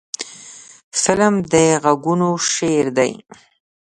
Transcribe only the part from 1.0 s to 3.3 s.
فلم د غږونو شعر دی